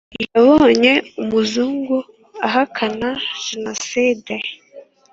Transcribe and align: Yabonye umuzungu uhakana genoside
Yabonye 0.23 0.93
umuzungu 1.21 1.95
uhakana 2.47 3.09
genoside 3.45 4.35